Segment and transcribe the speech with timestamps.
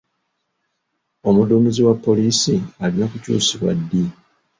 [1.27, 4.03] Omudduumizi wa poliisi alina kukyusibwa ddi?